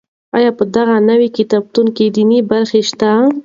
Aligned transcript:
آیا 0.37 0.51
په 0.57 0.63
دغه 0.75 0.95
نوي 1.09 1.29
کتابتون 1.37 1.87
کې 1.95 2.05
دیني 2.15 2.39
برخې 2.51 2.81
شته؟ 2.89 3.09